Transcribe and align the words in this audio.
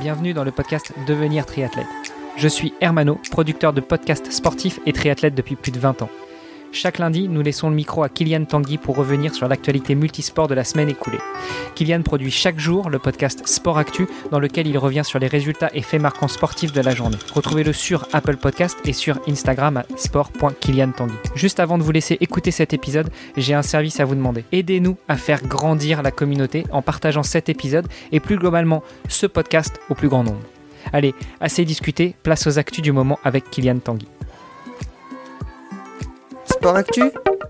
bienvenue 0.00 0.32
dans 0.32 0.44
le 0.44 0.50
podcast 0.50 0.94
Devenir 1.06 1.44
triathlète. 1.44 1.86
Je 2.38 2.48
suis 2.48 2.72
Hermano, 2.80 3.20
producteur 3.30 3.74
de 3.74 3.82
podcasts 3.82 4.32
sportifs 4.32 4.80
et 4.86 4.94
triathlète 4.94 5.34
depuis 5.34 5.56
plus 5.56 5.72
de 5.72 5.78
20 5.78 6.00
ans. 6.00 6.08
Chaque 6.72 6.98
lundi, 6.98 7.28
nous 7.28 7.42
laissons 7.42 7.68
le 7.68 7.74
micro 7.74 8.04
à 8.04 8.08
Kylian 8.08 8.44
Tanguy 8.44 8.78
pour 8.78 8.96
revenir 8.96 9.34
sur 9.34 9.48
l'actualité 9.48 9.96
multisport 9.96 10.46
de 10.46 10.54
la 10.54 10.62
semaine 10.62 10.88
écoulée. 10.88 11.18
Kylian 11.74 12.02
produit 12.02 12.30
chaque 12.30 12.60
jour 12.60 12.90
le 12.90 13.00
podcast 13.00 13.46
Sport 13.46 13.76
Actu 13.76 14.06
dans 14.30 14.38
lequel 14.38 14.68
il 14.68 14.78
revient 14.78 15.02
sur 15.04 15.18
les 15.18 15.26
résultats 15.26 15.70
et 15.74 15.82
faits 15.82 16.00
marquants 16.00 16.28
sportifs 16.28 16.72
de 16.72 16.80
la 16.80 16.94
journée. 16.94 17.16
Retrouvez-le 17.34 17.72
sur 17.72 18.06
Apple 18.12 18.36
Podcast 18.36 18.78
et 18.84 18.92
sur 18.92 19.18
Instagram 19.28 19.78
à 19.78 19.86
sport.kyliantanguy. 19.96 21.14
Juste 21.34 21.58
avant 21.58 21.76
de 21.76 21.82
vous 21.82 21.90
laisser 21.90 22.16
écouter 22.20 22.52
cet 22.52 22.72
épisode, 22.72 23.10
j'ai 23.36 23.54
un 23.54 23.62
service 23.62 23.98
à 23.98 24.04
vous 24.04 24.14
demander. 24.14 24.44
Aidez-nous 24.52 24.96
à 25.08 25.16
faire 25.16 25.42
grandir 25.42 26.02
la 26.02 26.12
communauté 26.12 26.64
en 26.70 26.82
partageant 26.82 27.24
cet 27.24 27.48
épisode 27.48 27.88
et 28.12 28.20
plus 28.20 28.36
globalement 28.36 28.84
ce 29.08 29.26
podcast 29.26 29.80
au 29.90 29.94
plus 29.94 30.08
grand 30.08 30.22
nombre. 30.22 30.40
Allez, 30.92 31.14
assez 31.40 31.64
discuté, 31.64 32.14
place 32.22 32.46
aux 32.46 32.58
actus 32.58 32.82
du 32.82 32.92
moment 32.92 33.18
avec 33.24 33.50
Kylian 33.50 33.78
Tanguy. 33.80 34.06
Sport 36.60 36.76
Actu, 36.76 37.04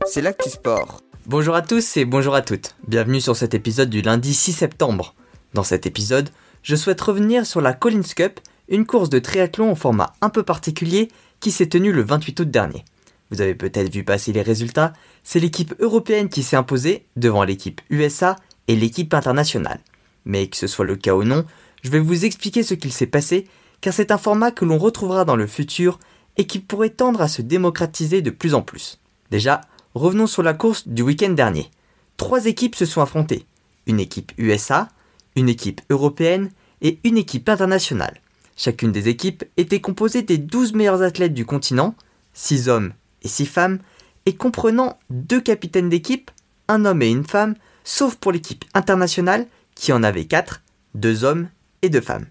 c'est 0.06 0.23
l'actu 0.23 0.48
sport. 0.48 1.00
Bonjour 1.27 1.56
à 1.56 1.62
tous 1.62 1.96
et 1.96 2.05
bonjour 2.05 2.32
à 2.37 2.42
toutes. 2.42 2.77
Bienvenue 2.87 3.20
sur 3.20 3.34
cet 3.34 3.55
épisode 3.55 3.91
du 3.91 4.02
lundi 4.02 4.33
6 4.33 4.52
septembre. 4.52 5.16
Dans 5.52 5.64
cet 5.64 5.84
épisode, 5.84 6.30
je 6.62 6.77
souhaite 6.77 7.00
revenir 7.00 7.45
sur 7.45 7.60
la 7.60 7.73
Collins 7.73 8.14
Cup, 8.14 8.38
une 8.69 8.86
course 8.86 9.10
de 9.10 9.19
triathlon 9.19 9.73
au 9.73 9.74
format 9.74 10.12
un 10.20 10.28
peu 10.28 10.45
particulier 10.45 11.09
qui 11.41 11.50
s'est 11.50 11.69
tenue 11.69 11.91
le 11.91 12.02
28 12.02 12.38
août 12.38 12.50
dernier. 12.52 12.84
Vous 13.33 13.41
avez 13.41 13.56
peut-être 13.56 13.92
vu 13.92 14.05
passer 14.05 14.33
les 14.33 14.42
résultats, 14.42 14.92
c'est 15.24 15.41
l'équipe 15.41 15.74
européenne 15.80 16.28
qui 16.28 16.45
s'est 16.45 16.55
imposée 16.55 17.05
devant 17.16 17.42
l'équipe 17.42 17.80
USA 17.91 18.36
et 18.69 18.77
l'équipe 18.77 19.12
internationale. 19.12 19.80
Mais 20.24 20.47
que 20.47 20.56
ce 20.56 20.69
soit 20.69 20.84
le 20.84 20.95
cas 20.95 21.16
ou 21.16 21.24
non, 21.24 21.45
je 21.83 21.91
vais 21.91 21.98
vous 21.98 22.24
expliquer 22.24 22.62
ce 22.62 22.74
qu'il 22.74 22.92
s'est 22.92 23.06
passé, 23.06 23.48
car 23.80 23.92
c'est 23.92 24.12
un 24.12 24.19
format 24.19 24.52
que 24.52 24.64
l'on 24.64 24.78
retrouvera 24.78 25.24
dans 25.24 25.34
le 25.34 25.48
futur 25.48 25.98
et 26.36 26.47
qui 26.47 26.61
pourrait 26.61 26.91
tendre 26.91 27.20
à 27.20 27.27
se 27.27 27.42
démocratiser 27.42 28.22
de 28.22 28.30
plus 28.30 28.55
en 28.55 28.62
plus. 28.62 29.00
Déjà, 29.31 29.61
revenons 29.95 30.27
sur 30.27 30.42
la 30.42 30.55
course 30.55 30.89
du 30.89 31.03
week-end 31.03 31.31
dernier. 31.31 31.70
Trois 32.17 32.47
équipes 32.47 32.75
se 32.75 32.86
sont 32.86 33.00
affrontées. 33.00 33.47
Une 33.86 34.00
équipe 34.00 34.33
USA, 34.39 34.89
une 35.36 35.48
équipe 35.48 35.81
européenne 35.91 36.50
et 36.83 36.98
une 37.05 37.17
équipe 37.17 37.48
internationale. 37.48 38.20
Chacune 38.56 38.92
des 38.92 39.08
équipes 39.08 39.45
était 39.56 39.81
composée 39.81 40.23
des 40.23 40.39
12 40.39 40.75
meilleurs 40.75 41.03
athlètes 41.03 41.34
du 41.34 41.47
continent, 41.47 41.95
6 42.34 42.69
hommes 42.69 42.92
et 43.23 43.28
6 43.28 43.47
femmes, 43.47 43.78
et 44.27 44.34
comprenant 44.34 44.98
deux 45.08 45.41
capitaines 45.41 45.89
d'équipe, 45.89 46.31
un 46.69 46.84
homme 46.84 47.03
et 47.03 47.11
une 47.11 47.25
femme, 47.25 47.55
sauf 47.84 48.17
pour 48.17 48.33
l'équipe 48.33 48.64
internationale 48.75 49.47
qui 49.75 49.92
en 49.92 50.03
avait 50.03 50.27
4, 50.27 50.62
2 50.95 51.25
hommes 51.25 51.48
et 51.83 51.89
2 51.89 52.01
femmes. 52.01 52.27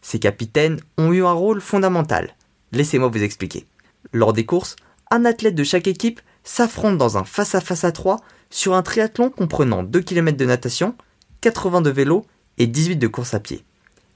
Ces 0.00 0.18
capitaines 0.18 0.80
ont 0.96 1.12
eu 1.12 1.24
un 1.24 1.32
rôle 1.32 1.60
fondamental. 1.60 2.34
Laissez-moi 2.72 3.08
vous 3.08 3.22
expliquer. 3.22 3.66
Lors 4.12 4.32
des 4.32 4.46
courses, 4.46 4.76
un 5.10 5.24
athlète 5.24 5.54
de 5.54 5.64
chaque 5.64 5.88
équipe 5.88 6.20
s'affrontent 6.46 6.96
dans 6.96 7.18
un 7.18 7.24
face-à-face 7.24 7.84
à 7.84 7.92
3 7.92 8.20
sur 8.48 8.74
un 8.74 8.82
triathlon 8.82 9.28
comprenant 9.28 9.82
2 9.82 10.00
km 10.00 10.38
de 10.38 10.44
natation, 10.46 10.94
80 11.42 11.82
de 11.82 11.90
vélo 11.90 12.24
et 12.56 12.66
18 12.66 12.96
de 12.96 13.08
course 13.08 13.34
à 13.34 13.40
pied. 13.40 13.64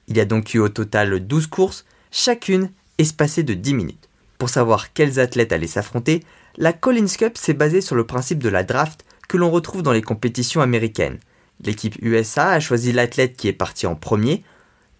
Il 0.07 0.17
y 0.17 0.21
a 0.21 0.25
donc 0.25 0.53
eu 0.53 0.59
au 0.59 0.69
total 0.69 1.19
12 1.19 1.47
courses, 1.47 1.85
chacune 2.09 2.71
espacée 2.97 3.43
de 3.43 3.53
10 3.53 3.73
minutes. 3.73 4.09
Pour 4.37 4.49
savoir 4.49 4.93
quels 4.93 5.19
athlètes 5.19 5.51
allaient 5.51 5.67
s'affronter, 5.67 6.23
la 6.57 6.73
Collins 6.73 7.05
Cup 7.17 7.37
s'est 7.37 7.53
basée 7.53 7.81
sur 7.81 7.95
le 7.95 8.07
principe 8.07 8.39
de 8.39 8.49
la 8.49 8.63
draft 8.63 9.05
que 9.27 9.37
l'on 9.37 9.51
retrouve 9.51 9.83
dans 9.83 9.93
les 9.93 10.01
compétitions 10.01 10.61
américaines. 10.61 11.19
L'équipe 11.63 11.95
USA 12.01 12.49
a 12.49 12.59
choisi 12.59 12.91
l'athlète 12.91 13.37
qui 13.37 13.49
est 13.49 13.53
parti 13.53 13.85
en 13.85 13.95
premier, 13.95 14.43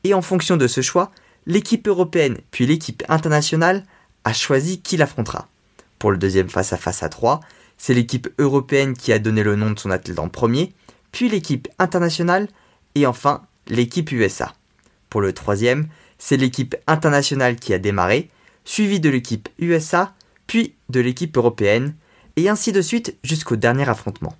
et 0.04 0.14
en 0.14 0.22
fonction 0.22 0.58
de 0.58 0.68
ce 0.68 0.82
choix, 0.82 1.12
l'équipe 1.46 1.88
européenne 1.88 2.38
puis 2.52 2.66
l'équipe 2.66 3.04
internationale 3.08 3.84
a 4.24 4.34
choisi 4.34 4.82
qui 4.82 4.98
l'affrontera. 4.98 5.48
Pour 6.02 6.10
le 6.10 6.18
deuxième 6.18 6.50
face-à-face 6.50 7.03
à 7.03 7.09
3, 7.09 7.42
c'est 7.78 7.94
l'équipe 7.94 8.28
européenne 8.40 8.96
qui 8.96 9.14
a 9.14 9.20
donné 9.20 9.44
le 9.44 9.56
nom 9.56 9.70
de 9.70 9.78
son 9.78 9.92
athlète 9.92 10.18
en 10.18 10.30
premier, 10.30 10.74
puis 11.12 11.30
l'équipe 11.30 11.68
internationale 11.78 12.48
et 12.96 13.06
enfin 13.06 13.44
l'équipe 13.68 14.12
USA. 14.12 14.56
Pour 15.12 15.22
le 15.22 15.31
troisième, 15.31 15.90
c'est 16.18 16.38
l'équipe 16.38 16.75
internationale 16.88 17.56
qui 17.58 17.72
a 17.75 17.78
démarré, 17.78 18.31
suivie 18.66 19.00
de 19.00 19.12
l'équipe 19.12 19.48
USA, 19.59 20.16
puis 20.48 20.74
de 20.90 21.00
l'équipe 21.00 21.38
européenne, 21.38 21.94
et 22.36 22.50
ainsi 22.50 22.72
de 22.72 22.81
suite 22.81 23.16
jusqu'au 23.24 23.56
dernier 23.56 23.88
affrontement. 23.88 24.36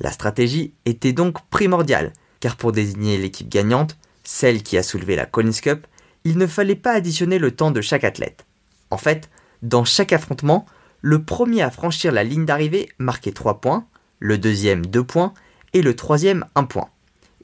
La 0.00 0.10
stratégie 0.10 0.72
était 0.86 1.12
donc 1.12 1.36
primordiale, 1.50 2.14
car 2.40 2.56
pour 2.56 2.72
désigner 2.72 3.16
l'équipe 3.16 3.48
gagnante, 3.48 3.96
celle 4.24 4.64
qui 4.64 4.76
a 4.76 4.82
soulevé 4.82 5.14
la 5.14 5.26
Collins 5.26 5.52
Cup, 5.62 5.86
il 6.24 6.36
ne 6.36 6.48
fallait 6.48 6.74
pas 6.74 6.94
additionner 6.94 7.38
le 7.38 7.52
temps 7.52 7.70
de 7.70 7.80
chaque 7.80 8.02
athlète. 8.02 8.44
En 8.90 8.98
fait, 8.98 9.30
dans 9.62 9.84
chaque 9.84 10.12
affrontement, 10.12 10.66
le 11.06 11.22
premier 11.22 11.62
à 11.62 11.70
franchir 11.70 12.10
la 12.10 12.24
ligne 12.24 12.46
d'arrivée 12.46 12.88
marquait 12.98 13.30
3 13.30 13.60
points, 13.60 13.86
le 14.18 14.38
deuxième 14.38 14.84
2 14.84 15.04
points 15.04 15.34
et 15.72 15.80
le 15.80 15.94
troisième 15.94 16.44
1 16.56 16.64
point. 16.64 16.88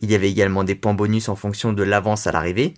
Il 0.01 0.11
y 0.11 0.17
avait 0.17 0.33
également 0.33 0.65
des 0.65 0.75
points 0.75 0.95
bonus 0.95 1.29
en 1.29 1.37
fonction 1.37 1.73
de 1.73 1.85
l'avance 1.85 2.27
à 2.27 2.33
l'arrivée, 2.33 2.75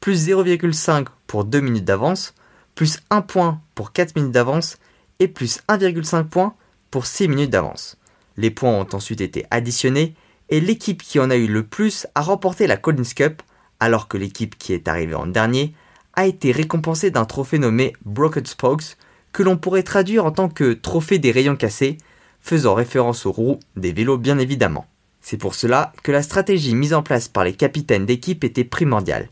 plus 0.00 0.30
0,5 0.30 1.08
pour 1.26 1.44
2 1.44 1.60
minutes 1.60 1.84
d'avance, 1.84 2.32
plus 2.74 3.00
1 3.10 3.20
point 3.20 3.60
pour 3.74 3.92
4 3.92 4.16
minutes 4.16 4.32
d'avance 4.32 4.78
et 5.18 5.28
plus 5.28 5.60
1,5 5.68 6.24
point 6.24 6.54
pour 6.90 7.04
6 7.04 7.28
minutes 7.28 7.50
d'avance. 7.50 7.98
Les 8.38 8.50
points 8.50 8.72
ont 8.72 8.88
ensuite 8.94 9.20
été 9.20 9.44
additionnés 9.50 10.14
et 10.48 10.62
l'équipe 10.62 11.02
qui 11.02 11.20
en 11.20 11.28
a 11.28 11.36
eu 11.36 11.46
le 11.46 11.66
plus 11.66 12.06
a 12.14 12.22
remporté 12.22 12.66
la 12.66 12.78
Collins 12.78 13.02
Cup, 13.14 13.42
alors 13.80 14.08
que 14.08 14.16
l'équipe 14.16 14.56
qui 14.56 14.72
est 14.72 14.88
arrivée 14.88 15.14
en 15.14 15.26
dernier 15.26 15.74
a 16.14 16.24
été 16.24 16.52
récompensée 16.52 17.10
d'un 17.10 17.26
trophée 17.26 17.58
nommé 17.58 17.92
Broken 18.06 18.46
Spokes, 18.46 18.96
que 19.32 19.42
l'on 19.42 19.56
pourrait 19.56 19.82
traduire 19.82 20.24
en 20.24 20.30
tant 20.30 20.48
que 20.48 20.72
trophée 20.72 21.18
des 21.18 21.32
rayons 21.32 21.56
cassés, 21.56 21.98
faisant 22.40 22.74
référence 22.74 23.26
aux 23.26 23.32
roues 23.32 23.60
des 23.76 23.92
vélos 23.92 24.18
bien 24.18 24.38
évidemment. 24.38 24.86
C'est 25.20 25.36
pour 25.36 25.54
cela 25.54 25.92
que 26.02 26.12
la 26.12 26.22
stratégie 26.22 26.74
mise 26.74 26.94
en 26.94 27.02
place 27.02 27.28
par 27.28 27.44
les 27.44 27.52
capitaines 27.52 28.06
d'équipe 28.06 28.44
était 28.44 28.64
primordiale. 28.64 29.28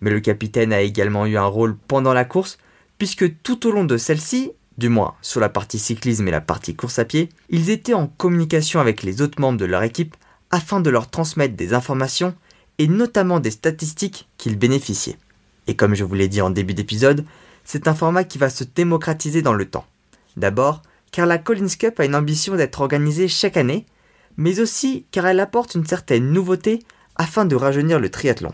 Mais 0.00 0.10
le 0.10 0.20
capitaine 0.20 0.72
a 0.72 0.80
également 0.80 1.26
eu 1.26 1.36
un 1.36 1.46
rôle 1.46 1.76
pendant 1.88 2.12
la 2.12 2.24
course, 2.24 2.58
puisque 2.98 3.40
tout 3.42 3.66
au 3.66 3.70
long 3.70 3.84
de 3.84 3.96
celle-ci, 3.96 4.52
du 4.76 4.88
moins 4.88 5.14
sur 5.22 5.40
la 5.40 5.48
partie 5.48 5.78
cyclisme 5.78 6.26
et 6.28 6.32
la 6.32 6.40
partie 6.40 6.74
course 6.74 6.98
à 6.98 7.04
pied, 7.04 7.28
ils 7.48 7.70
étaient 7.70 7.94
en 7.94 8.06
communication 8.06 8.80
avec 8.80 9.02
les 9.02 9.22
autres 9.22 9.40
membres 9.40 9.58
de 9.58 9.64
leur 9.64 9.82
équipe 9.82 10.16
afin 10.50 10.80
de 10.80 10.90
leur 10.90 11.08
transmettre 11.08 11.56
des 11.56 11.74
informations 11.74 12.34
et 12.78 12.88
notamment 12.88 13.40
des 13.40 13.50
statistiques 13.50 14.28
qu'ils 14.38 14.58
bénéficiaient. 14.58 15.18
Et 15.66 15.74
comme 15.74 15.94
je 15.94 16.04
vous 16.04 16.14
l'ai 16.14 16.28
dit 16.28 16.40
en 16.40 16.50
début 16.50 16.74
d'épisode, 16.74 17.24
c'est 17.64 17.88
un 17.88 17.94
format 17.94 18.24
qui 18.24 18.38
va 18.38 18.50
se 18.50 18.64
démocratiser 18.64 19.42
dans 19.42 19.54
le 19.54 19.68
temps. 19.68 19.86
D'abord, 20.36 20.82
car 21.10 21.26
la 21.26 21.38
Collins 21.38 21.76
Cup 21.78 22.00
a 22.00 22.04
une 22.04 22.14
ambition 22.14 22.56
d'être 22.56 22.80
organisée 22.80 23.28
chaque 23.28 23.56
année, 23.56 23.86
mais 24.36 24.60
aussi 24.60 25.06
car 25.10 25.26
elle 25.26 25.40
apporte 25.40 25.74
une 25.74 25.86
certaine 25.86 26.30
nouveauté 26.30 26.80
afin 27.16 27.44
de 27.44 27.56
rajeunir 27.56 27.98
le 27.98 28.10
triathlon. 28.10 28.52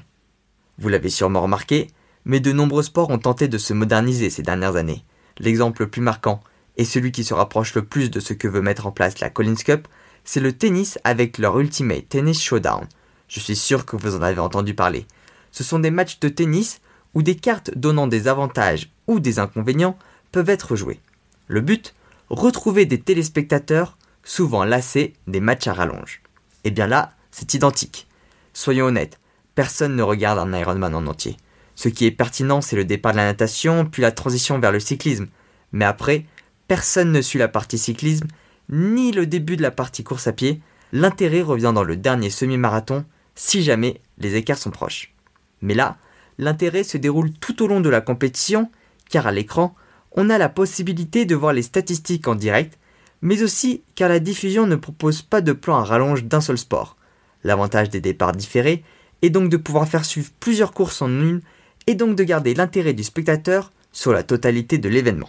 Vous 0.79 0.89
l'avez 0.89 1.11
sûrement 1.11 1.43
remarqué, 1.43 1.89
mais 2.25 2.41
de 2.41 2.53
nombreux 2.53 2.83
sports 2.83 3.11
ont 3.11 3.19
tenté 3.19 3.49
de 3.49 3.59
se 3.59 3.75
moderniser 3.75 4.31
ces 4.31 4.43
dernières 4.43 4.77
années. 4.77 5.05
L'exemple 5.39 5.83
le 5.83 5.91
plus 5.91 6.01
marquant, 6.01 6.41
et 6.77 6.85
celui 6.85 7.13
qui 7.13 7.25
se 7.25 7.35
rapproche 7.35 7.75
le 7.75 7.85
plus 7.85 8.11
de 8.11 8.21
ce 8.21 8.33
que 8.33 8.49
veut 8.49 8.63
mettre 8.63 8.87
en 8.87 8.93
place 8.93 9.21
la 9.21 9.31
Collins 9.31 9.55
Cup, 9.55 9.87
c'est 10.25 10.41
le 10.41 10.53
tennis 10.53 10.99
avec 11.05 11.39
leur 11.39 11.59
Ultimate 11.61 12.09
Tennis 12.09 12.43
Showdown. 12.43 12.87
Je 13.29 13.41
suis 13.41 13.57
sûr 13.57 13.85
que 13.85 13.97
vous 13.97 14.17
en 14.17 14.23
avez 14.23 14.41
entendu 14.41 14.75
parler. 14.75 15.07
Ce 15.53 15.63
sont 15.63 15.79
des 15.79 15.91
matchs 15.91 16.19
de 16.21 16.29
tennis 16.29 16.81
où 17.15 17.23
des 17.23 17.37
cartes 17.37 17.77
donnant 17.77 18.07
des 18.07 18.29
avantages 18.29 18.91
ou 19.07 19.21
des 19.21 19.39
inconvénients 19.39 19.99
peuvent 20.33 20.51
être 20.51 20.77
jouées. 20.77 21.01
Le 21.49 21.61
but 21.61 21.95
Retrouver 22.31 22.87
des 22.87 23.01
téléspectateurs 23.01 23.99
souvent 24.25 24.65
lassés 24.65 25.13
des 25.27 25.41
matchs 25.41 25.67
à 25.67 25.75
rallonge. 25.75 26.23
Et 26.65 26.69
eh 26.69 26.71
bien 26.71 26.87
là, 26.87 27.13
c'est 27.31 27.53
identique. 27.53 28.07
Soyons 28.55 28.87
honnêtes, 28.87 29.21
personne 29.55 29.95
ne 29.95 30.03
regarde 30.03 30.39
un 30.39 30.59
Ironman 30.59 30.95
en 30.95 31.07
entier. 31.07 31.37
Ce 31.75 31.89
qui 31.89 32.07
est 32.07 32.11
pertinent, 32.11 32.63
c'est 32.63 32.77
le 32.77 32.87
départ 32.87 33.13
de 33.13 33.19
la 33.19 33.27
natation, 33.27 33.85
puis 33.85 34.01
la 34.01 34.13
transition 34.13 34.59
vers 34.59 34.73
le 34.73 34.81
cyclisme. 34.81 35.27
Mais 35.73 35.85
après, 35.85 36.25
personne 36.67 37.13
ne 37.13 37.21
suit 37.21 37.39
la 37.39 37.49
partie 37.49 37.79
cyclisme, 37.79 38.29
ni 38.71 39.13
le 39.13 39.27
début 39.27 39.57
de 39.57 39.63
la 39.63 39.71
partie 39.71 40.03
course 40.03 40.27
à 40.27 40.33
pied. 40.33 40.61
L'intérêt 40.93 41.43
revient 41.43 41.73
dans 41.75 41.85
le 41.85 41.97
dernier 41.97 42.31
semi-marathon, 42.31 43.05
si 43.35 43.63
jamais 43.63 44.01
les 44.17 44.37
écarts 44.37 44.59
sont 44.59 44.71
proches. 44.71 45.13
Mais 45.61 45.75
là, 45.75 45.99
l'intérêt 46.39 46.85
se 46.85 46.97
déroule 46.97 47.33
tout 47.33 47.63
au 47.63 47.67
long 47.67 47.81
de 47.81 47.89
la 47.89 48.01
compétition, 48.01 48.71
car 49.11 49.27
à 49.27 49.33
l'écran, 49.33 49.75
on 50.13 50.31
a 50.31 50.39
la 50.39 50.49
possibilité 50.49 51.25
de 51.25 51.35
voir 51.35 51.53
les 51.53 51.63
statistiques 51.63 52.29
en 52.29 52.35
direct, 52.35 52.79
mais 53.23 53.43
aussi 53.43 53.83
car 53.95 54.09
la 54.09 54.21
diffusion 54.21 54.67
ne 54.67 54.77
propose 54.77 55.23
pas 55.23 55.41
de 55.41 55.53
plan 55.53 55.77
à 55.77 55.85
rallonge 55.85 56.25
d'un 56.25 56.41
seul 56.41 56.59
sport. 56.59 56.97
L'avantage 57.43 57.91
des 57.91 58.01
départs 58.01 58.33
différés 58.33 58.83
est 59.23 59.31
donc 59.31 59.49
de 59.49 59.57
pouvoir 59.57 59.89
faire 59.89 60.05
suivre 60.05 60.31
plusieurs 60.41 60.73
courses 60.73 61.03
en 61.03 61.09
une, 61.09 61.41
et 61.87 61.95
donc 61.95 62.17
de 62.17 62.25
garder 62.25 62.55
l'intérêt 62.55 62.95
du 62.95 63.05
spectateur 63.05 63.73
sur 63.93 64.13
la 64.13 64.23
totalité 64.23 64.79
de 64.79 64.89
l'événement. 64.89 65.29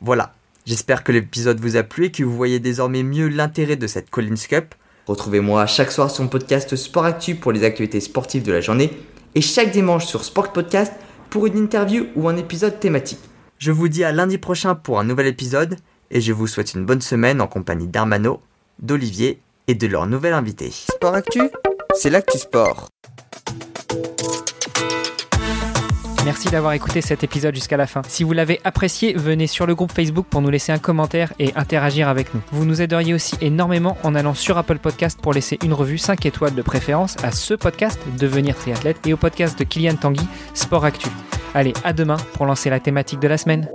Voilà, 0.00 0.34
j'espère 0.66 1.04
que 1.04 1.12
l'épisode 1.12 1.60
vous 1.60 1.76
a 1.76 1.82
plu 1.82 2.06
et 2.06 2.10
que 2.10 2.24
vous 2.24 2.36
voyez 2.36 2.58
désormais 2.58 3.02
mieux 3.02 3.28
l'intérêt 3.28 3.76
de 3.76 3.86
cette 3.86 4.10
Collins 4.10 4.34
Cup. 4.48 4.74
Retrouvez-moi 5.06 5.66
chaque 5.66 5.92
soir 5.92 6.10
sur 6.10 6.24
mon 6.24 6.30
podcast 6.30 6.74
Sport 6.76 7.04
Actu 7.04 7.36
pour 7.36 7.52
les 7.52 7.64
actualités 7.64 8.00
sportives 8.00 8.42
de 8.42 8.52
la 8.52 8.60
journée 8.60 8.90
et 9.34 9.40
chaque 9.40 9.70
dimanche 9.70 10.06
sur 10.06 10.24
Sport 10.24 10.52
Podcast 10.52 10.92
pour 11.30 11.46
une 11.46 11.58
interview 11.58 12.06
ou 12.16 12.28
un 12.28 12.36
épisode 12.36 12.78
thématique. 12.78 13.18
Je 13.58 13.72
vous 13.72 13.88
dis 13.88 14.04
à 14.04 14.12
lundi 14.12 14.38
prochain 14.38 14.74
pour 14.74 15.00
un 15.00 15.04
nouvel 15.04 15.26
épisode 15.26 15.76
et 16.10 16.20
je 16.20 16.32
vous 16.32 16.46
souhaite 16.46 16.74
une 16.74 16.84
bonne 16.84 17.00
semaine 17.00 17.40
en 17.40 17.46
compagnie 17.46 17.88
d'Armano, 17.88 18.40
d'Olivier 18.80 19.40
et 19.66 19.74
de 19.74 19.86
leur 19.86 20.06
nouvel 20.06 20.32
invité. 20.32 20.70
Sport 20.70 21.14
Actu, 21.14 21.42
c'est 21.94 22.10
l'actu 22.10 22.38
sport. 22.38 22.88
Merci 26.24 26.48
d'avoir 26.48 26.72
écouté 26.72 27.02
cet 27.02 27.22
épisode 27.22 27.54
jusqu'à 27.54 27.76
la 27.76 27.86
fin. 27.86 28.00
Si 28.08 28.24
vous 28.24 28.32
l'avez 28.32 28.58
apprécié, 28.64 29.12
venez 29.12 29.46
sur 29.46 29.66
le 29.66 29.74
groupe 29.74 29.92
Facebook 29.92 30.26
pour 30.30 30.40
nous 30.40 30.48
laisser 30.48 30.72
un 30.72 30.78
commentaire 30.78 31.34
et 31.38 31.52
interagir 31.54 32.08
avec 32.08 32.32
nous. 32.32 32.40
Vous 32.50 32.64
nous 32.64 32.80
aideriez 32.80 33.12
aussi 33.12 33.36
énormément 33.42 33.98
en 34.04 34.14
allant 34.14 34.32
sur 34.32 34.56
Apple 34.56 34.78
Podcast 34.78 35.18
pour 35.20 35.34
laisser 35.34 35.58
une 35.62 35.74
revue 35.74 35.98
5 35.98 36.24
étoiles 36.24 36.54
de 36.54 36.62
préférence 36.62 37.16
à 37.22 37.30
ce 37.30 37.52
podcast 37.52 38.00
Devenir 38.18 38.56
triathlète 38.56 39.06
et 39.06 39.12
au 39.12 39.18
podcast 39.18 39.58
de 39.58 39.64
Kylian 39.64 39.96
Tanguy 39.96 40.26
Sport 40.54 40.86
Actu. 40.86 41.08
Allez, 41.52 41.74
à 41.84 41.92
demain 41.92 42.16
pour 42.32 42.46
lancer 42.46 42.70
la 42.70 42.80
thématique 42.80 43.20
de 43.20 43.28
la 43.28 43.36
semaine. 43.36 43.68